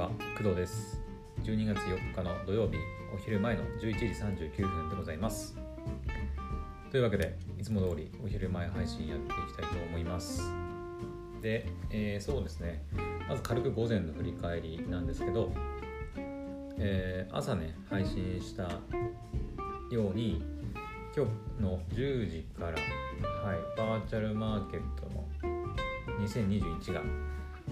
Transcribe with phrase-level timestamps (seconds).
[0.00, 0.98] は工藤です。
[1.42, 2.78] 12月4日の土曜日
[3.14, 5.54] お昼前の11時39分でございます。
[6.90, 10.42] というわけでいつも通りお昼前配信やっていきたいと思います。
[11.42, 12.82] で、えー、そうですね。
[13.28, 15.52] まず軽く午前の振り返りなんですけど、
[16.78, 18.62] えー、朝ね配信した
[19.90, 20.42] ように
[21.14, 21.26] 今
[21.58, 22.78] 日の10時から、はい、
[23.76, 25.26] バーチャルマーケットの
[26.26, 27.02] 2021が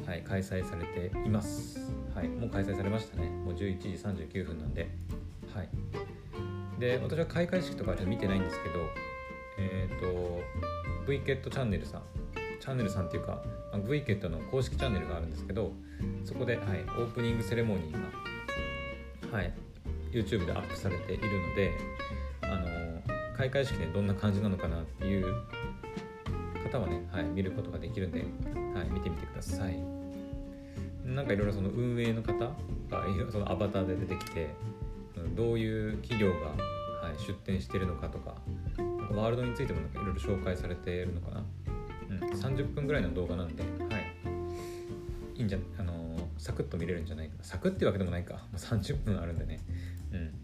[0.06, 1.78] はい、開催されています。
[2.14, 3.28] はい、もう開催されましたね。
[3.28, 4.88] もう11時39分なんで。
[5.54, 5.68] はい。
[6.78, 8.78] で、私は開会式とかちょっと見てないんですけど、
[9.58, 10.40] えっ、ー、と、
[11.06, 12.02] v ケットチャンネルさん、
[12.60, 13.42] チャンネルさんっていうか、
[13.88, 15.72] v ケットの公式チャンネルがあるんですけど、
[16.24, 19.52] そこで、はい、オープニングセレモニーが、はい、
[20.12, 21.72] YouTube でアップされているので、
[22.42, 22.78] あの
[23.36, 25.34] 開会式でどんな感じなのかなっていう
[26.68, 29.78] 方はね、はい、見ることができるんで、はい、見てみてください。
[31.04, 32.52] なんかいろいろその運営の方が
[33.30, 34.50] そのアバターで出てきて
[35.34, 38.34] どういう企業が、はい、出店してるのかとか
[39.10, 41.44] ワールドについてもいろいろ紹介されているのかな、
[42.10, 45.92] うん、30分ぐらいの動画なんで、はい、いいんじゃあの、
[46.36, 47.44] サクッと見れるんじゃないかな。
[47.44, 48.34] サクッていうわけでもないか。
[48.34, 49.60] もう30分あるんでね。
[50.12, 50.34] うん。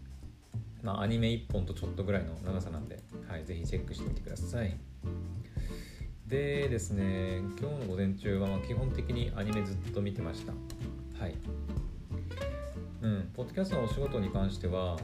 [0.81, 4.77] まあアニメ1本とちょっとぐらいの長さなんで、はい、ぜひチェックしてみてください。
[6.27, 10.53] でですね今日の午前中はま基本的にアニメずっと見てました。
[11.23, 11.35] はい。
[13.03, 14.97] うんポッドキャストのお仕事に関しては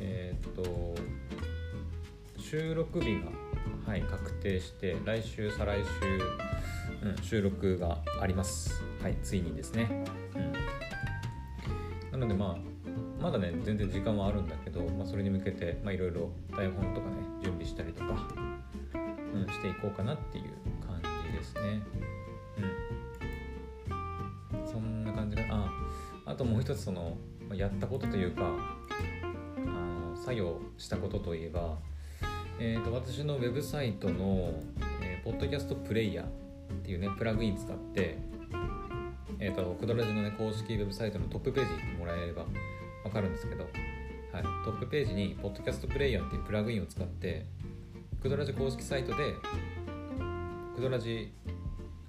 [0.00, 0.96] えー、っと
[2.40, 3.30] 収録日が
[3.86, 5.78] はい確定して来週再来
[7.02, 8.82] 週、うん、収録があります。
[9.00, 10.04] はいついにですね。
[12.10, 12.20] うん。
[12.20, 18.26] なのでまあまだね全然時間はあるんだけど、まあ、それに向けていろいろ台本とかね準備したりとか
[19.34, 20.44] うん、していこうかなっていう
[21.44, 21.82] ですね。
[24.58, 24.66] うん。
[24.66, 25.64] そんな感じかな。
[26.26, 27.16] ああともう一つその
[27.52, 31.78] やったことというかあの作業したことといえば、
[32.58, 34.54] えーと、私のウェブサイトの、
[35.02, 36.28] えー、ポッドキャストプレイヤーっ
[36.82, 38.18] ていうねプラグイン使って
[39.40, 42.44] えーと、とクドラジのね公式ウェブサイトのトップページ行ってもらえれば
[43.02, 43.64] 分かるんですけど、
[44.32, 47.44] はい、トップページにポッドキャストプレイヤーっていうプラグインを使って
[48.22, 49.34] クドラジ公式サイトで
[50.74, 51.32] クドラジ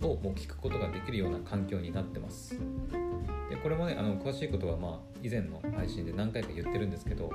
[0.02, 2.60] をもう聞くことができるような環境になってます。
[3.50, 7.30] でこれもねあの詳しいことはまあ以前の配信で何回か言ってるんですけど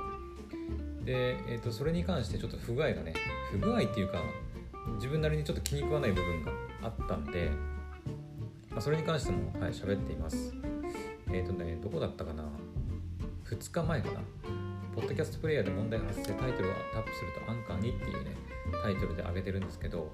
[1.03, 3.13] で、えー、とそれに関してちょっと不具合がね
[3.51, 4.21] 不具合っていうか
[4.95, 6.51] 自分なりにちょっと気に食わない部分が
[6.83, 7.49] あったんで、
[8.69, 10.53] まあ、それに関してもはい喋っています。
[11.31, 12.43] えっ、ー、とねどこだったかな。
[13.45, 14.19] 2日前かな。
[14.95, 18.35] ポッドキャストプレイヤーで問題発生タイトルをタップするとアンカーにっていうね
[18.83, 20.11] タイトルで上げてるんですけど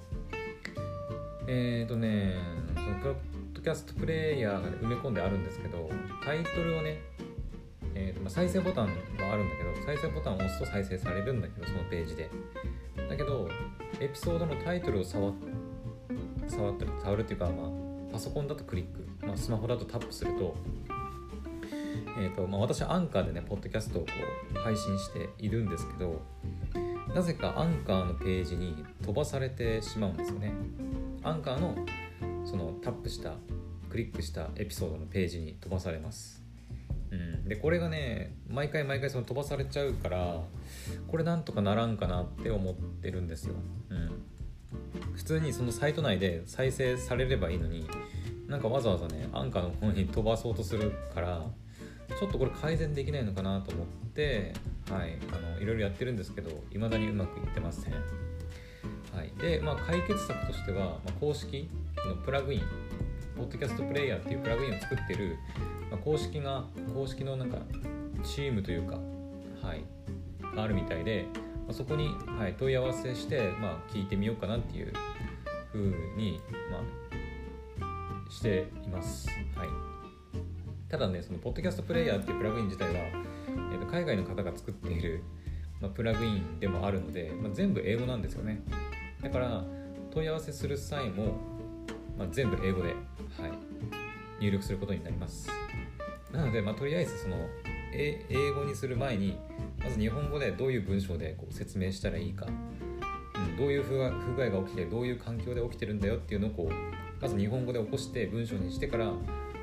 [1.48, 2.36] えっ、ー、とね
[2.76, 3.16] そのポッ
[3.54, 5.90] ドキャストプレイヤーが、ね、埋め込んであるんですけど
[6.24, 7.00] タイトルをね
[8.00, 8.92] えーとまあ、再生ボタンは
[9.34, 12.30] あるんだけど再生ボタンを押すと再生されるんだけどそのページで。
[13.10, 13.50] だけど
[14.00, 15.34] エピソードのタイトルを触
[16.48, 20.56] 触ったり触るっていうか、まあ、パソコンだとクリック、まあ、スマホだとタップすると
[22.20, 24.08] えーとまあ、私アンカーでねポッドキャストをこ
[24.56, 26.20] う配信しているんですけど
[27.14, 30.52] なぜかアンカーのページに飛ばされてしまうんですよね。
[31.28, 31.76] アンカーの
[32.46, 33.34] そのタップした
[33.90, 36.42] クリックしたエピソードのページに飛ばされます。
[37.12, 40.42] うん、でこれがね毎回毎回その飛ばされちゃうから
[41.08, 43.56] これなんとかならんかなって思ってるんですよ、
[43.90, 44.12] うん、
[45.16, 47.90] 普通にそのサイト内で再生されればいいのに
[48.48, 51.46] なんかわざわざねアンカーの方に飛ばそうとするから
[52.20, 54.54] ちょっとこれ改善できないのかなと思って、
[54.90, 57.94] はい、あのいろいろやってるんですけど未だにうまくいってません、
[59.18, 61.68] はい、で、まあ、解決策としては、まあ、公式
[62.08, 62.62] のプラグイン
[63.36, 65.38] ポッドキャストプレイヤーっていうプラグインを作ってる、
[65.90, 67.58] まあ、公式が公式のなんか
[68.24, 69.00] チームというか、
[69.64, 69.84] はい、
[70.56, 74.94] があるみたいで、まあ、そこに、はい、問い合わせして、まあ、聞いてみようかなっていう
[75.72, 76.40] ふうに、
[76.72, 79.28] まあ、しています。
[79.56, 79.68] はい。
[80.90, 85.24] ただねそのポッドキャストプレイヤーっていうプラグイン自体は、えー、と海外の方が作っている、
[85.82, 88.62] まあ、プラグインでもあるので、まあ、全部英語なんですよね。
[89.28, 89.62] だから
[90.10, 91.34] 問い合わせする際も、
[92.18, 92.96] まあ、全部英語で、はい、
[94.40, 95.50] 入力することになります。
[96.32, 97.36] なので、まあ、とりあえずその
[97.92, 98.24] 英
[98.56, 99.38] 語にする前に
[99.84, 109.12] まず日本語でどういう文章でこう説明したらいいか、うん、どういう不具合が起きてどういう環境で起きてるんだよっていうのをこうまず日本語で起こして文章にしてから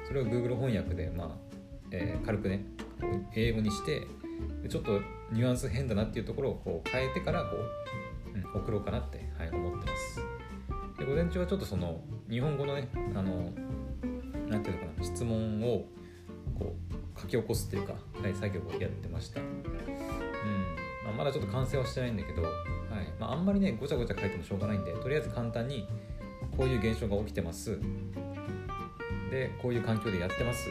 [0.07, 1.57] それを Google 翻訳で、まあ
[1.91, 2.67] えー、軽くね
[3.35, 4.07] 英語にして
[4.69, 5.01] ちょっと
[5.33, 7.57] ニュアンス変だなっていうところをこう変えてからこ
[8.35, 9.24] う、うん、送ろうかなって、
[9.85, 10.21] ってます。
[10.99, 12.01] で午前中はちょっとその
[12.31, 13.53] 日本語のねあの
[14.49, 15.85] なんていうのかな質問を
[16.59, 16.75] こ
[17.17, 19.41] う書き起こすっていうか、はい、作業をやってました。
[19.41, 19.63] うん。
[21.05, 22.53] まあ、まだちょっと完成はしてないんだけど、はい。
[23.19, 25.87] まあ、あんまりねごちゃごちゃ書いてもしょうがないんでとりあえず簡単に
[26.57, 27.79] こういう現象が起きてます。
[29.31, 30.69] でこういう環境でやってます。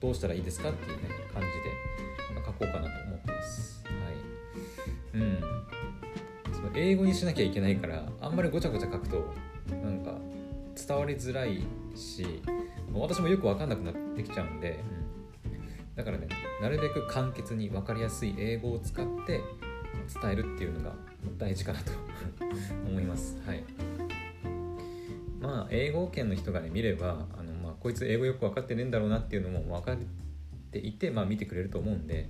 [0.00, 1.54] どうしたらいいですかっていうね感じで、
[2.44, 3.01] 書こうかなと
[6.74, 9.32] 英語にしなきゃいけないからあんまりごちゃごちゃ書くと
[9.82, 10.14] なんか
[10.74, 11.62] 伝わりづらい
[11.94, 12.42] し
[12.94, 14.78] 私もよく分かんなくなってきちゃうんで、
[15.44, 16.28] うん、だからね
[16.60, 19.40] なるべく簡潔に分かりやすい英語を使って
[20.20, 20.94] 伝えるっていうのが
[21.38, 21.92] 大事かなと
[22.88, 23.38] 思います。
[23.46, 23.62] はい。
[25.40, 29.96] まあ英語圏の人がね見ればあの、まあ、こいつ英語よく分かってねえんだろうなっていうのも分かっ
[30.70, 32.28] ていて、まあ、見てくれると思うんで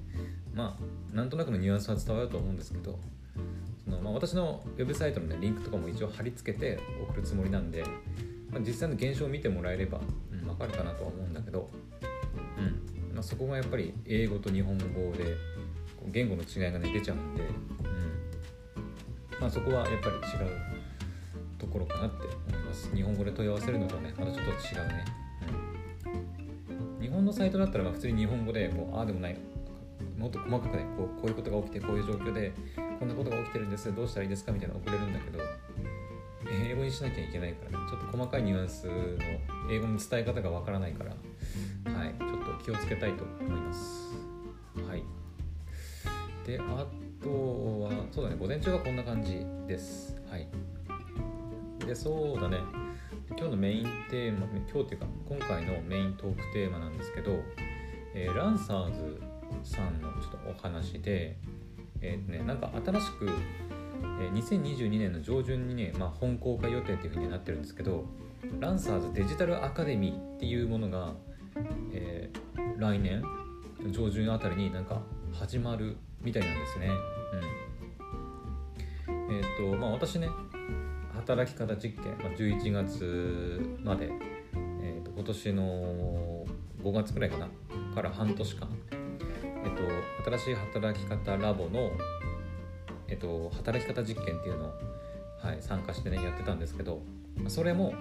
[0.55, 0.79] ま
[1.13, 2.99] あなんとなくのニュアンスは伝わると思うんですけど
[4.03, 7.85] まあ、私のウェブサイトの、ね、リンクとかも一応貼り付けて送るつもりなんで、
[8.51, 10.01] まあ、実際の現象を見てもらえれば、
[10.33, 11.71] うん、分かるかなとは思うんだけど、
[12.59, 13.15] うん。
[13.15, 14.85] まあ、そこがやっぱり英語と日本語
[15.17, 15.37] で
[16.09, 19.41] 言語の違いがね出ちゃうんで、うん。
[19.41, 20.23] まあ、そこはやっぱり違う
[21.59, 22.95] ところかなって思います。
[22.95, 24.55] 日本語で問い合わせるのとはねまたちょっと違
[24.85, 25.05] うね、
[26.99, 29.37] うん、日本のサイトだったらまあ普通に日本語でもうああでもない
[30.19, 32.53] もっと細かくねこうこういうことが起きてこういう状況で
[33.03, 33.93] こんなことが起きてるんです。
[33.93, 34.53] どうしたらいいですか？
[34.53, 35.43] みたいなの送れるんだけど。
[36.65, 37.87] 英語にしなきゃいけないからね。
[37.91, 38.93] ちょっと細かいニュアンスの
[39.69, 41.11] 英語の伝え方がわからないから。
[41.11, 42.15] はい。
[42.17, 44.15] ちょっと気をつけたいと思います。
[44.89, 45.03] はい。
[46.47, 46.87] であ
[47.21, 47.29] と
[47.83, 48.37] はそうだね。
[48.39, 50.23] 午前中はこんな感じです。
[50.31, 50.47] はい。
[51.85, 52.59] でそうだね。
[53.31, 57.33] 今日のメインテーマ今日っていうか今回のメイントークテーマなんですけど、
[58.15, 59.21] えー、ランサーズ
[59.65, 61.37] さんのちょっとお話で
[62.03, 63.31] えっ、ー、ねなんか新しく、
[64.21, 68.05] えー、2022年の上旬にね、まあ、本公開予定っていうふうになってるんですけど
[68.61, 71.15] ランサーズデジタルアカデミーっていうものが、
[71.93, 73.23] えー、来年
[73.91, 75.01] 上旬あたりになんか
[75.33, 76.91] 始まるみたいなんですね。
[79.09, 80.29] うん、えっ、とまあ私ね
[81.15, 84.11] 働き方実験、まあ、11月まで、
[84.83, 86.45] えーと、今年の
[86.83, 87.49] 5月くらいかな
[87.95, 88.69] から半年間、
[89.65, 89.77] えー
[90.25, 91.91] と、新しい働き方ラボの、
[93.09, 94.73] えーと、働き方実験っていうのを、
[95.43, 97.03] はい、参加してねやってたんですけど
[97.49, 97.95] それも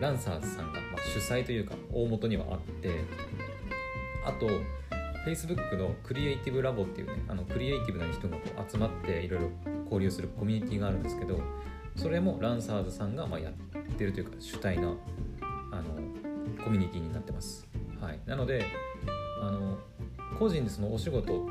[0.00, 3.04] ランサーズさんが、まあ、主催というか大元にはあって
[4.24, 4.48] あと
[5.26, 9.50] Facebook のクリエイティブラボっていうねあのクリエイティブな人がこう集まっていろいろ
[9.84, 11.40] 交流するコミュニティがあるんですけど
[11.96, 13.52] それもランサーズさんがまやっ
[13.96, 14.94] てるというか主体な
[15.72, 15.94] あの
[16.62, 17.66] コミュニティになってます、
[18.00, 18.64] はい、なので
[19.40, 19.78] あの
[20.38, 21.48] 個人でそのお仕事を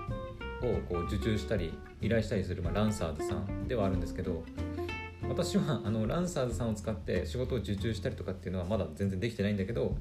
[0.61, 4.43] こう受注したり依頼したりする、まあ、ランサーズさんではあるんですけど
[5.27, 9.95] 私はあのランサーズさんを使って仕事を受注したりとかっていうのはまだ全然できてないんだけど、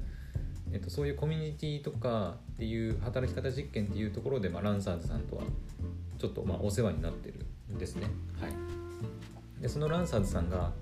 [0.71, 5.43] えっと、そういうコミュニティとかっていう働き方実験っていうところで、まあ、ランサーズさんとは
[6.17, 8.07] ちょっとまあお世話になってるんですね。
[8.39, 8.83] はい
[9.63, 10.73] でそのランサーズさんが、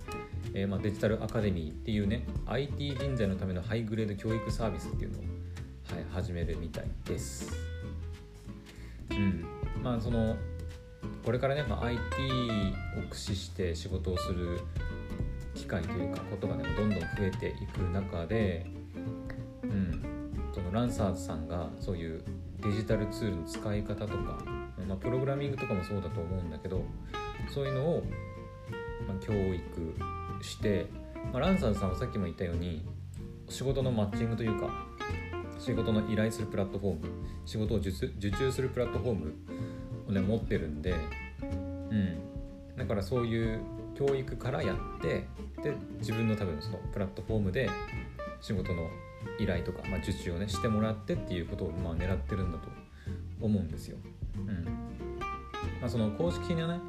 [0.56, 5.28] えー、まあ、デジタルアカデミーっていうね IT 人材のためのハイグレード教育サービスっていうのを、は
[6.02, 7.71] い、始めるみたいです
[9.12, 9.46] うん。
[9.84, 10.36] まあその
[11.26, 14.60] これからね、まあ、IT を駆使して仕事をする
[15.56, 18.66] 機会というかことがねどんどん増えていく中で、
[19.64, 20.04] うん、
[20.54, 22.24] そのランサーズさんがそういう
[22.60, 24.44] デジタルツールの使い方とか、
[24.88, 26.84] まあ、プログラミングとかもそうだと思うんだけど
[27.54, 28.04] そういうのを
[29.08, 29.64] ま、教育
[30.42, 30.88] して、
[31.32, 32.86] まあ、ランサーズさんはさっきも言ったように
[33.50, 34.70] 仕事のマッチングというか
[35.62, 37.00] 仕事の依頼するプラットフォーム
[37.46, 39.34] 仕事を受注するプラットフォーム
[40.10, 40.96] をね持ってるんで
[41.42, 42.18] うん
[42.76, 43.60] だからそういう
[43.94, 45.28] 教育からやって
[45.62, 47.70] で自分の多分そのプラットフォームで
[48.42, 48.90] 仕事の
[49.40, 52.68] 依頼とか、まあ、受注をねしてもらってっていうことをまあ狙ってるんだと
[53.40, 53.98] 思うんですよ。
[54.36, 54.66] うん
[55.80, 56.80] まあ、その公式のね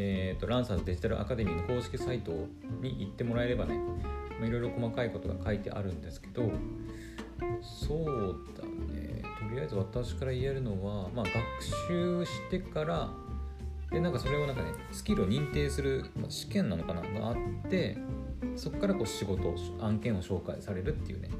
[0.00, 2.30] えーと、ランサーズデジタルアカデミーの公式サイト
[2.80, 3.80] に行ってもらえればね
[4.46, 6.48] いろいろ細かいことが書いてあるんですけど
[7.62, 9.22] そうだね。
[9.38, 11.34] とりあえず私から言えるのは、まあ、学
[11.88, 13.10] 習してから
[13.90, 17.36] でなんかそれをなんかねスキルを認定する、まあ、試験なのかながあっ
[17.70, 17.96] て
[18.56, 21.30] そこからこう仕事案件を紹介されるっていうね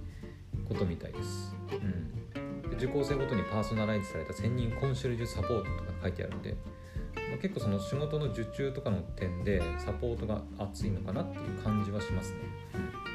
[0.67, 6.57] ことみたいです、うん、で受講生ごとにパーソナライズされた専任コンシェルジュサポートとか書いてあるんで
[7.43, 12.39] 結構その仕事の受注とかの点でサポートが厚いのかなっていう感じはしますね。
[12.75, 13.08] うん。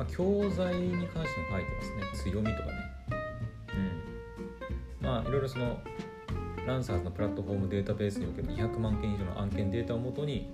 [0.00, 2.32] まあ、教材に関しても書いてますね。
[2.32, 2.72] 強みとかね。
[5.02, 5.06] うん。
[5.06, 5.78] まあいろいろその
[6.66, 10.48] ランサーズのプラットフォームデータベースにおける200万件以上の案件データをもとに、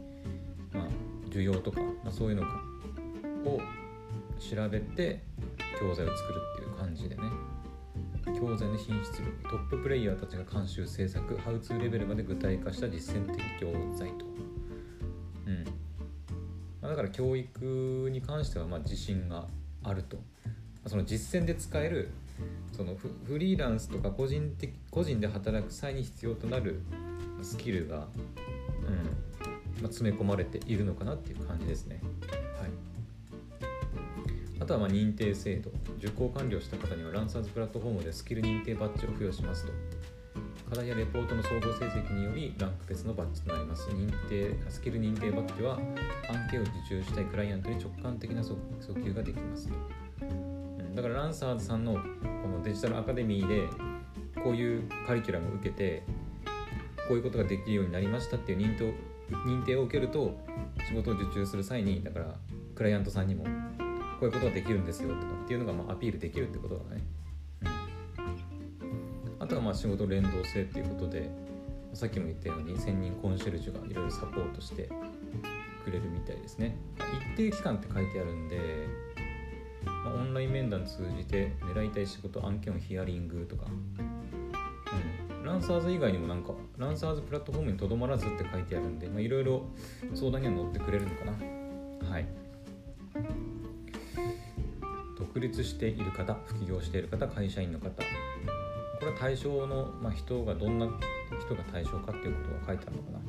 [0.72, 0.88] まあ、
[1.30, 2.60] 需要とか、まあ、そういうのか
[3.44, 3.60] を
[4.40, 5.22] 調べて
[5.78, 7.22] 教材を作るっていう感じでね。
[8.26, 14.24] 教材の品質力トッププレイヤーたちが監修制作ハウツーレベルまで具体化した実践的教材と、
[16.96, 19.44] だから教育に関してはま自信が
[19.84, 20.16] あると。
[20.86, 22.08] その実践で使える
[22.72, 26.80] そのフリーランスとか個人的個人で働く際に必要となる
[27.42, 32.00] スキルが、うんまあ、詰め込まれているのかなっていう感じですね。
[32.30, 32.70] はい、
[34.60, 35.70] あとはま認定制度。
[35.98, 39.72] 受講完了した方にはランサーズプラットフォームでスキル認定バッジを付与しますと。
[40.76, 43.88] 課題やレポートの総合成績によりランク別のバッジとなります。
[43.88, 45.78] 認定スキル認定バッジは
[46.28, 48.56] 案件を受注したいクライアントに直感的な訴
[49.02, 49.68] 求ができます。
[49.68, 49.74] と、
[50.20, 51.98] うん、だからランサーズさんのこ
[52.46, 53.70] のデジタルアカデミーで
[54.42, 56.02] こういうカリキュラムを受けて
[57.08, 58.92] こういうことができるようになりましたっていう認定
[59.46, 60.36] 認定を受けると
[60.86, 62.34] 仕事を受注する際にだから
[62.74, 63.50] クライアントさんにもこ
[64.20, 67.02] ういうことができるんですよとかっていうのがまあアピールできるってことだね、
[69.46, 71.30] あとはまあ仕事連動性っていうことで
[71.94, 74.88] さっきも言ったように専任コンシェルジュがいろいろサポートして
[75.84, 76.76] くれるみたいですね。
[77.36, 78.58] 一定期間って書いてあるんで、
[79.84, 83.66] まあ、オンライン面談通じて狙いたい仕事案件をヒアリングとか、
[85.30, 89.62] うん、ランサーズ以外にもなんかランサーズプラットフォームにとどまらずって書いてあるんでいろいろ
[90.12, 91.24] 相談には乗ってくれるのか
[92.02, 92.10] な。
[92.10, 92.26] はい。
[95.16, 98.02] 独立している方副業している方会社員の方。
[99.06, 100.86] れは対象の、まあ、人がどんな
[101.40, 103.20] 人が対象かっていうことが書いてあるのかな。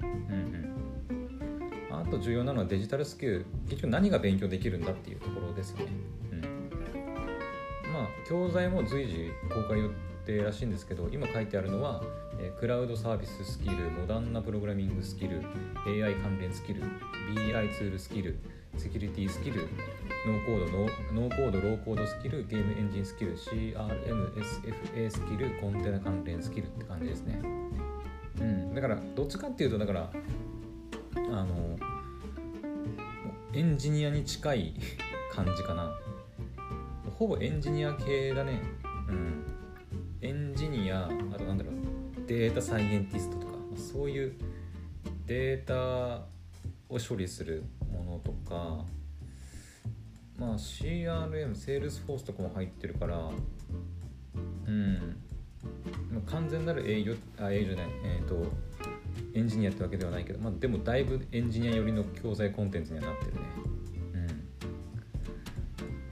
[0.00, 0.68] うん
[1.90, 2.00] うん。
[2.00, 3.46] あと重要なのはデジタルスキル。
[3.68, 5.92] 結局何が勉強できるんだっていうところですよね。
[6.32, 6.40] うん。
[7.92, 9.90] まあ教材も随時公開予
[10.26, 12.02] 定らしいんですけど今書いてあるのは
[12.60, 15.42] クラウドサービススキルモダンなプログラミングスキル
[15.86, 16.82] AI 関連スキル
[17.34, 18.38] BI ツールスキル
[18.78, 19.68] セキュリティスキル
[20.26, 27.40] ノーコードノーノーコードローコードスキルゲームエンジンスキル CRMSFA スキルコンテナ関連スキルって感じですね。
[28.40, 28.74] うん。
[28.74, 30.10] だからどっちかっていうとだから
[31.14, 31.76] あの
[33.52, 34.74] エンジニアに近い
[35.34, 35.92] 感じかな。
[37.18, 38.60] ほぼエンジニア系だね。
[39.08, 39.44] うん。
[40.20, 41.74] エンジニアあとなんだろう
[42.26, 44.34] データサイエンティストとかそういう
[45.26, 46.26] データ
[46.88, 47.64] を処理する
[48.48, 48.84] か
[50.38, 53.30] まあ CRM セールスフォースとかも入ってるから
[54.66, 55.16] うん。
[56.26, 58.46] 完全なる営業あ営業じゃないえっ、ー、と
[59.34, 63.40] エンジニアってわけではないけど、まあ、でもだいぶエンジニア寄りの教材コンテンツにはなってるね。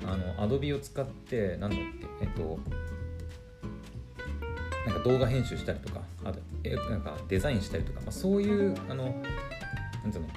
[0.02, 0.10] うん。
[0.10, 2.58] あの Adobe を使ってなんだっけえっ、ー、と
[4.86, 9.12] なんか動画編集したりとかあとえなんかデザインしたりとか、まあ、そういうあのなん
[10.12, 10.28] ていうの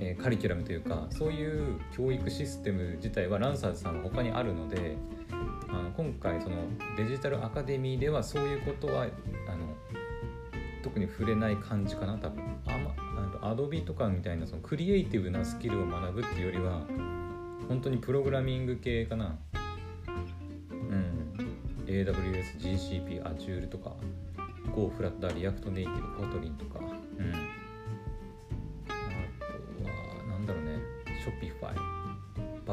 [0.00, 4.96] えー、カリキュラムというかそういう教育システム自体はランサーズさんは他にあるので
[5.68, 6.56] あの今回その
[6.96, 9.06] デジタルアカデミーではそういうことはあ
[9.56, 9.74] の
[10.82, 12.42] 特に触れない感じかな多分。
[12.66, 12.94] あま
[13.40, 16.82] アドビとかみたいなそのクリエイティブなスキルを学ぶっていうよりは
[17.68, 19.38] 本当にプログラミング系かな。
[20.70, 21.34] うん。
[21.86, 23.92] AWS、GCP、Azure とか
[24.74, 26.80] Go、 Flutter、React Native、Kotlin とか。
[26.80, 27.47] うん。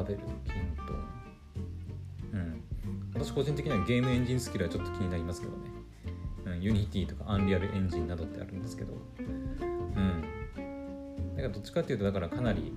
[0.05, 0.27] ベルキン
[0.87, 1.05] トン
[2.33, 2.63] うん。
[3.13, 8.93] 私個人的にはゲームエンジンスキルはちょっと気になりますけどね、 Unity とか Unreal Engine などってあるんですけど。
[9.19, 10.21] うん。
[11.35, 12.73] だからどっちかっていうとだからかなり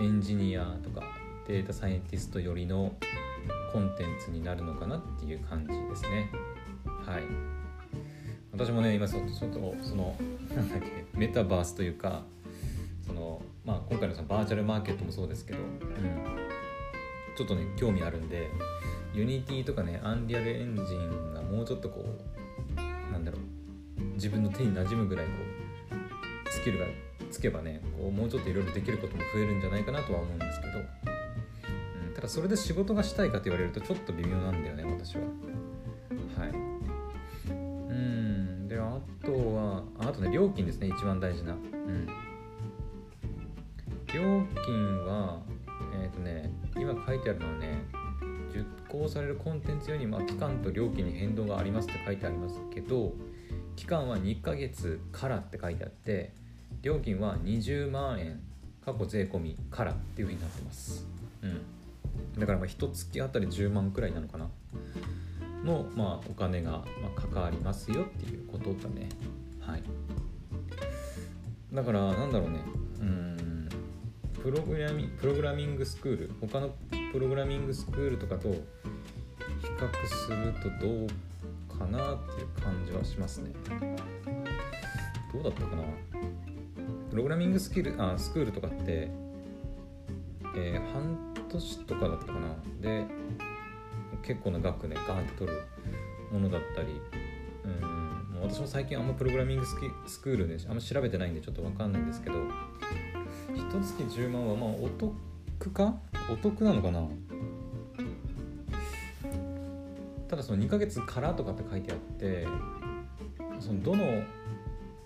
[0.00, 1.02] エンジニアとか
[1.46, 2.94] データサイエンティスト寄りの
[3.72, 6.30] コンテンツになるのかなっていう感じですね。
[6.84, 7.22] はい。
[8.52, 9.46] 私もね今ちょっとそ
[9.94, 10.16] の
[10.54, 12.22] なんだっけメタバースというか
[13.70, 15.66] まあ、今回のそのバーチャルマーケットもそうですけど、うん、
[17.36, 18.50] ちょっとね興味あるんで
[19.14, 25.30] Unity とかね Unreal Engine がもうちょっとこうなんだろう自分の手に馴染むぐらいこ
[26.48, 26.86] うスキルが
[27.30, 30.72] つけばねこうもうちょっといろいろできることも増えるんじゃないかなとは思うんですけど、
[32.08, 35.22] うん、ただそれで仕事がしたいかと言われるとちょっと微妙なんだよね私は。
[36.36, 36.50] はい。
[37.50, 37.52] う
[37.92, 41.52] んであとはあとね料金ですね一番大事な。
[41.52, 42.29] うん
[44.14, 45.40] 料金は
[45.92, 47.84] えっ、ー、とね今書いてあるのはね
[48.50, 53.12] 受講されるコンテンツよりまあ期間と料金に変動がありますって書いてありますけど
[53.76, 56.32] 期間は2ヶ月からって書いてあって
[56.82, 58.40] 料金は20万円
[58.84, 61.06] 過去税込みからっていうふうになってます。
[61.42, 61.60] うん。
[62.38, 64.48] だからまあ1月あたり10万くらいなのかな。
[65.64, 69.08] の、まあ、お金が、まあ、関わりますよっていうことだね。
[69.60, 69.82] はい。
[71.72, 72.60] だからなんだろうね。
[74.42, 76.70] プログラミプログラミングスクール他の
[77.12, 78.56] プログラミングスクールとかと比
[79.78, 83.50] 較するとどうかなっていう感じはしますね。
[85.32, 85.82] どうだったかな？
[87.10, 89.10] プログラミングスキルあスクールとかって、
[90.56, 92.56] えー、半年とかだったかな？
[92.80, 93.04] で
[94.22, 95.62] 結構な額ねガーンって取る
[96.32, 97.00] ものだったり
[97.64, 102.36] うん私も最近あんまプログラミングスキスクールであんま調べてないんでちょっと分かんないんですけど
[103.54, 105.14] 一月10万はまあお得
[105.70, 105.94] か？
[106.30, 107.06] お得なのかな？
[110.28, 112.46] ただその2ヶ月からとかって書いてあって
[113.58, 114.22] そのどの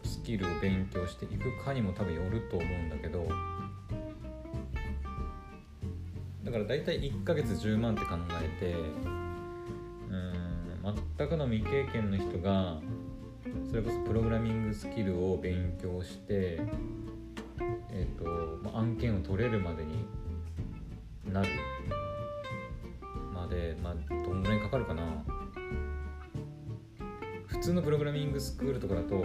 [0.03, 3.27] スキルを勉強していくかにも多分よると思うんだけど
[6.45, 8.75] だから大体1ヶ月10万って考えて
[10.11, 12.79] うん全くの未経験の人が
[13.71, 16.61] それこそプログラミングスキルを勉強して、
[19.04, 20.04] と、まあ、案件を取れるまでに
[21.32, 21.49] なる。
[23.34, 23.94] まで、まあ、
[24.25, 25.02] どんぐらいかかるかな。
[27.46, 29.25] 普通のプログラミングスクールとかだと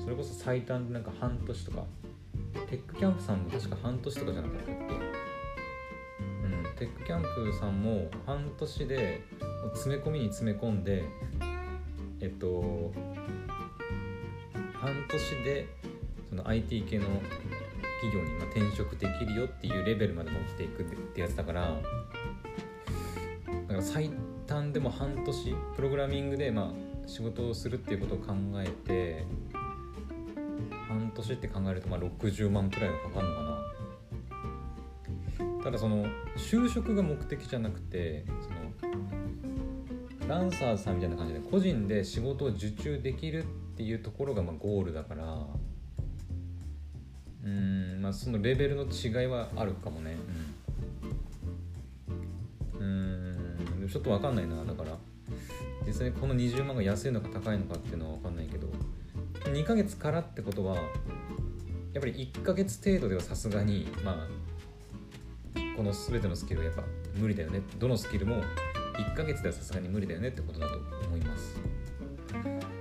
[0.00, 1.84] それこそ最短でなんか半年とか
[2.68, 4.72] テックキャンプさんも確か半年とかじゃなかったっけ？
[4.72, 9.22] うんテックキャンプさんも半年で
[9.74, 11.04] 詰め込みに詰め込んで
[12.20, 12.92] えっと
[14.80, 15.68] 半年で
[16.28, 17.06] その IT 系の
[18.00, 21.78] 企業にま転職できるよっていうレベルまで持っていくってやつだからだ
[23.68, 24.10] から最
[24.46, 26.72] 短でも半年プログラミングでま
[27.06, 29.24] 仕事をするっていうことを考えて
[30.88, 33.56] 半年って考えるとまあ60万くらいはかかるのかな。
[35.62, 38.56] ただその就職が目的じゃなくてその
[40.28, 45.46] ランサーさんみたいな感じで個人で仕事を受注できるっていうところがまゴールだから
[48.06, 50.16] まあそのレベルの違いはあるかもね。
[52.78, 52.86] うん。
[53.82, 53.88] うん。
[53.88, 54.96] ちょっと分かんないなだから。
[55.84, 58.68] 実際にこの20万が安いのか高いのかっていうのは分かんないけど。
[59.46, 60.80] 2ヶ月からってことはや
[61.98, 64.28] っぱり1ヶ月程度ではさすがにまあ
[65.76, 66.84] この全てのスキルはやっぱ
[67.16, 67.60] 無理だよね。
[67.80, 68.36] どのスキルも
[68.94, 70.76] 1ヶ月ではさすがに無理だよねってことだと
[71.08, 71.58] 思います。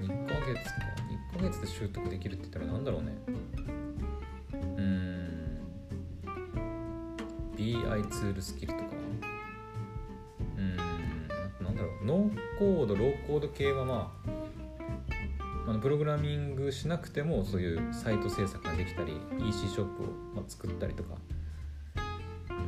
[0.04, 0.96] 2ヶ月か。
[1.36, 3.35] 1ヶ月で習得できるって言ったら何だろうね
[7.56, 8.86] BI ツールスキルとか？
[10.58, 10.76] うん
[11.66, 12.06] なんだろう。
[12.06, 14.30] ノーコードローコード系はまあ
[15.68, 21.16] あのプログラミングしなくてもそういうサイト制作ができたり EC ショップを、ま作ったりとか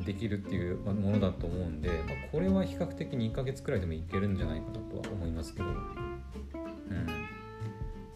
[0.03, 1.97] できるっていうものだと思うんで、まあ、
[2.31, 5.75] これは比較的2ヶ月くらいでもいけるんじゃないかなとは思いますけど、うん、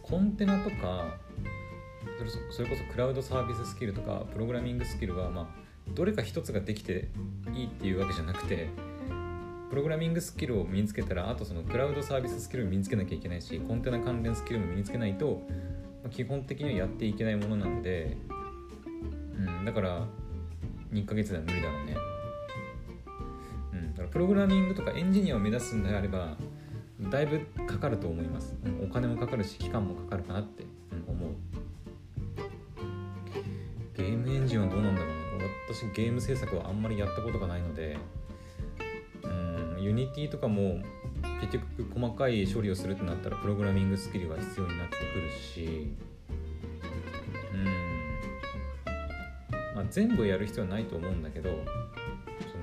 [0.02, 1.18] コンテナとか
[2.52, 5.48] それこそクラウドサービススキルとかプログラミングスキルは、まあ、
[5.94, 7.10] どれか一つができて
[7.54, 8.70] いいっていうわけじゃなくて
[9.70, 15.42] プログラミングスキルを身につけたらあとそのクラウドサービススキルも身につけなきゃいけないしコンテナ関連スキルも身につけないと、
[16.10, 18.18] 基本的にはやっていけないものなんで、
[19.38, 20.06] うん、だから
[20.92, 21.96] 2ヶ月では無理だろうね、
[23.74, 26.36] うん、だからプログラミングとかエンジニアを目指すんであれば
[27.10, 30.66] だいぶかかると思います、うん、お金もかかるし期間もかかるかなって、
[31.08, 31.32] 思う。
[33.96, 35.11] ゲームエンジンはどうなんだろう。
[35.74, 37.98] 私ゲーム制作はあんまりやったことがないので
[39.80, 40.80] Unity とかも
[41.40, 45.96] 結局細かい処理をするってなったらプログラミングスキルが必要になってくるし
[47.54, 47.66] うん
[49.76, 51.50] まあ全部やる必要はないと思うんだけど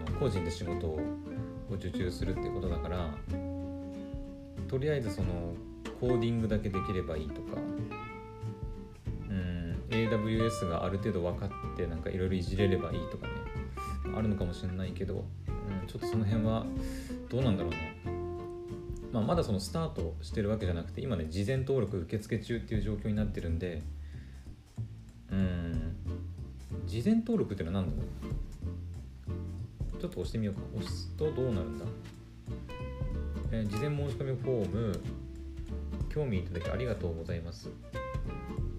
[0.06, 1.00] その個人で仕事を
[1.72, 3.10] 受注するってことだから
[4.68, 5.54] とりあえずその
[6.00, 7.58] コーディングだけできればいいとか
[10.06, 13.32] AWS がある程度分かってなんかいろいろいじれればいいとかね。
[14.16, 16.66] あるのかもしれないけどうんちょっとその辺は
[17.28, 17.94] どうなんだろうね、
[19.12, 23.82] まあ、まだそのスタートしてるわけじゃなくて今ね事前登録受付中っていう状況になってるんで
[25.30, 25.96] うん
[26.86, 28.08] 事前登録っていうのは何だろ
[29.96, 30.60] うちょっと押してみようか。
[30.76, 31.84] 押すとどうなるんだ、
[33.50, 35.00] えー、事前申し込みフォーム
[36.08, 37.68] 興味いただきありがとうございます。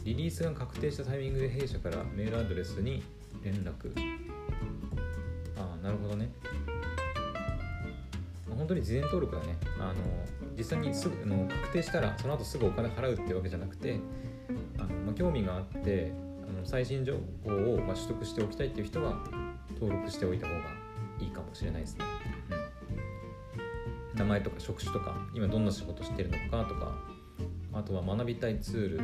[0.09, 3.03] リリースが確定したタイミングで弊社からメールアドレスに
[3.43, 3.93] 連絡。
[5.55, 6.31] ああなるほどね。
[8.49, 9.55] 本当に事前登録はね。
[9.79, 9.95] あの
[10.57, 13.99] 実際にすぐあの確定したらその後すぐお金払うってわけじゃなくて
[14.79, 19.23] あの、まあ、興味があってあの最新情報を、まあ、取得しておきたいっていう人は
[19.79, 20.59] 登録しておいた方が
[21.19, 22.05] いいかもしれないですね、
[24.11, 27.18] うん、名前とか職種とか今どんな仕事してるのかとか
[27.73, 28.99] あとは学びたいツール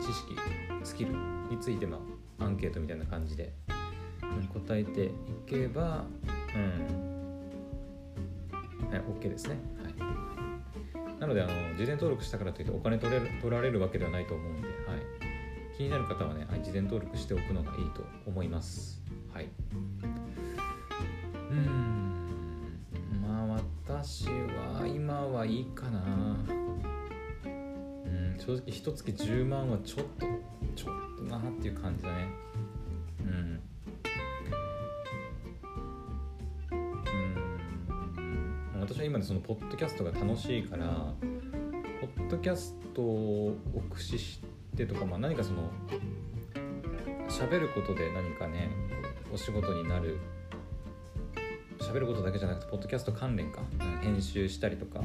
[0.00, 0.36] 知識
[0.82, 1.12] スキル
[1.50, 1.98] について、ま
[2.38, 3.52] あ、アンケートみたいな感じで
[4.52, 5.10] 答えてい
[5.46, 6.04] けば、
[6.54, 7.00] うん、
[8.88, 9.56] はい、OK ですね。
[9.82, 9.94] はい。
[11.20, 14.76] なのであの事前登録したからといってお金取れる取られるわけではないと思うんで、はい、
[15.76, 19.02] 気になる方はね、はい、事前登録しておくのがいいと思います。
[19.32, 19.48] はい。
[21.50, 22.30] うん。
[23.22, 26.59] まあ私は今はいいかな。
[28.40, 30.26] 正直一月10万はちょっと
[30.74, 32.28] ちょっとなっていう感じだね。
[33.20, 33.60] うん。
[38.74, 38.80] うん。
[38.80, 41.12] 私は今そのポッドキャストが楽しいから
[42.00, 43.54] ポッドキャストを
[43.90, 44.40] 駆使し
[44.74, 45.70] てとか、まあ、何かその
[47.28, 48.70] 喋ることで何かね
[49.30, 50.18] お仕事になる
[51.78, 53.60] 喋ることだけじゃなくてポッドキャスト関連か、
[54.00, 55.00] 編集したりとか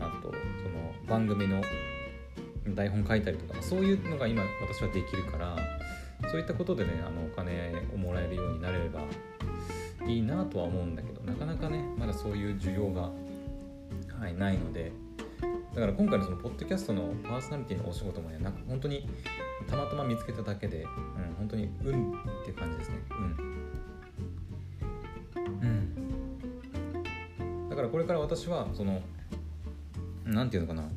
[0.00, 1.60] あとその番組の
[2.68, 5.56] 台本書いたりとかそういうのが今私はできるから
[6.30, 9.02] そういったことでねあのお金をもらえるようになれれば
[10.06, 13.10] いいなとは思うんだけどなかなかねまだそういう需要が、
[14.18, 14.92] はい、ないので
[15.74, 19.08] だから今回のそのポッドキャストのパーソナリティのお仕事もねなんか本当に
[19.68, 20.88] たまたま見つけただけで、うん、
[21.38, 22.96] 本当に運っていう感じですね。
[23.10, 23.54] うん。
[25.40, 25.44] う
[27.66, 27.68] ん。
[27.70, 29.00] だからこれから私はその
[30.24, 30.88] 何て言うのかな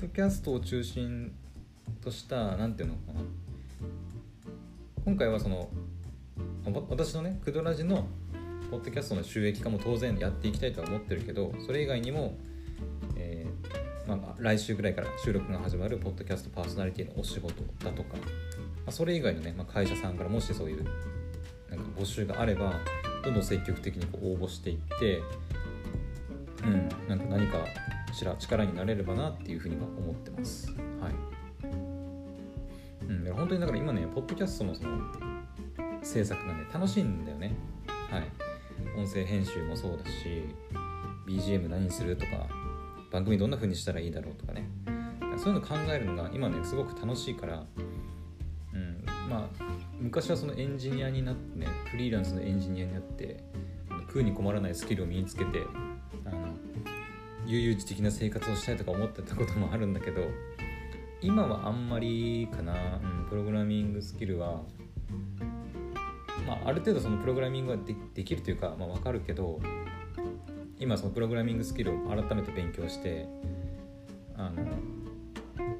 [0.00, 1.30] ドキャストを中心
[2.02, 3.20] とした何て言うのかな。
[5.04, 5.68] 今回はその
[6.88, 8.06] 私のねクドラジの
[8.70, 12.34] ポッドキャストの収益化も当然やっていきたいとは思ってるけどそれ以外にも、
[13.16, 18.22] えー、まあ、来週ぐらいから収録が始まるポッドキャストパーソナリティのお仕事だとか、ま
[18.86, 20.84] あ、それ以外のね、まあ、会社さんからもしそういう
[21.68, 22.80] なんか募集があれば
[23.22, 25.20] どんどん積極的にこう応募していって
[26.64, 27.58] うんなんか何か
[28.12, 30.70] しら力になれればなっていうふうには思ってます。
[31.00, 31.14] はい。
[33.08, 34.98] うん、本当にだから今ねポッドキャストのその
[36.02, 37.54] 制作がね楽しいんだよね。
[38.10, 38.30] はい。
[38.96, 40.44] 音声編集もそうだし
[41.26, 42.48] BGM 何するとか
[43.10, 44.68] 番組どんな風にしたらいいだろうとかね。
[45.40, 47.64] そういうの考えるのが今ねすごく楽しいから
[48.74, 49.64] うんまあ
[49.98, 53.42] 昔はそのエンジニアになってねフリーランスのエンジニアになって
[54.08, 55.60] 食うに困らないスキルを身につけて
[57.50, 60.22] 悠々自適な生活をしたいとか思ってたこともあるんだけど
[61.20, 64.62] 今はあんまりかな、うん、プログラミングスキルは
[66.46, 69.60] まあ、ある程度そのプログラミングはでできるというか、まあ、分かるけど
[70.78, 73.28] 今そのプログラミングスキルを改めて勉強して
[74.36, 74.64] あの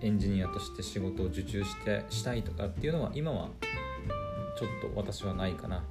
[0.03, 3.49] エンジニアとして仕事を受注してしたいとかっていうのは今は
[4.59, 5.77] ちょっと私はないかな。
[5.77, 5.83] は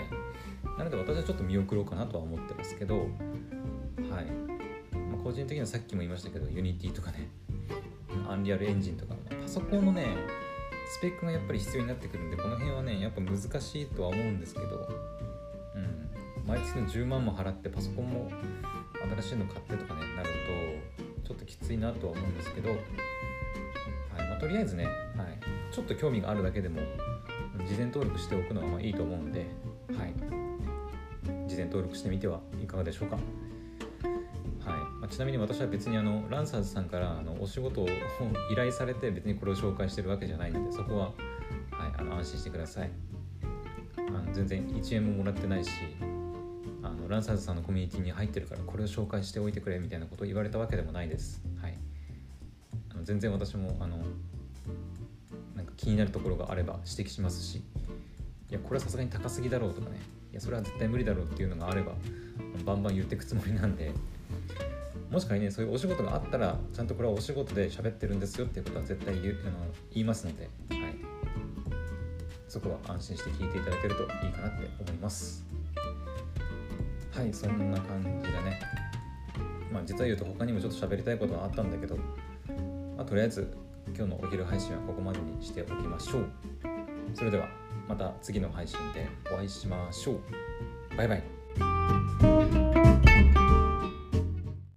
[0.00, 0.78] い。
[0.78, 3.08] なので私はちょっと見送ろうかなとは思ってますけど
[4.10, 4.26] はい、
[5.22, 7.28] 個人的にはさっきも言いましたけど Unity とかね
[8.28, 10.16] アンリアルエンジンとかパソコンのね
[10.88, 14.88] スペックがやっぱり必要になってくるんでこの辺はねやっぱ難しいとは思うんですけど、
[15.74, 18.30] うん、毎月の10万も払ってパソコンも
[19.20, 20.28] 新しいの買ってとかねなる
[21.22, 22.78] とちょっときついなとは思うんですけど、はい
[24.28, 24.94] まあ、とりあえずね、はい、
[25.70, 26.80] ちょっと興味があるだけでも
[27.66, 29.46] 事前登録しておくのはまあいいと思うんで、
[29.96, 30.14] はい、
[31.46, 33.18] 事前登録してみてはいかがでしょうか。
[35.10, 37.88] ちなみに私は別にあのランサーズさんからあのお仕事を
[38.50, 41.06] 依頼されて別にこれを紹介してるわけじゃないのでそこは、
[41.70, 42.90] はい、あの安心してください。
[43.96, 45.70] あの全然1円ももらってないし
[46.82, 51.76] あのランサーズさんのコミュニティに入ってるからこれを紹介しておいてくれみたいなことを言われたわけでもないです、はい、
[52.90, 53.98] あの全然私もあの
[55.54, 57.56] なんか気になるところがあれば指摘しますし
[58.50, 59.98] いやこれはさすがに高すぎだろうとかね
[60.32, 61.92] いやそれは絶対無理だろうっていうのがあれば
[62.64, 63.92] バンバン言ってくつもりなんで
[65.10, 69.52] もし仮にねそういうお仕事があったらちゃんとこれはお仕事で喋ってるんですよっていうことは絶対言あの
[69.92, 70.94] 言いますので、はい、
[72.46, 75.44] そこは安心して聞いていただけるといいかなって思います。
[77.10, 78.60] はいそんな感じだね。
[79.72, 81.96] まあ実は言うと他にもちょっと喋りたいことはあったんだけど、
[82.96, 83.52] まあ、とりあえず
[83.96, 86.26] 今日のお昼配信はここまでにしておきましょう。
[87.14, 87.48] それでは
[87.88, 90.96] また次の配信でお会いしましょう。
[90.96, 91.37] バイバイ。